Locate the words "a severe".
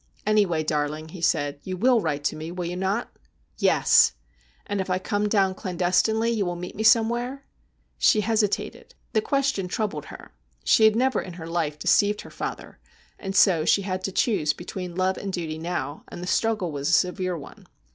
16.89-17.37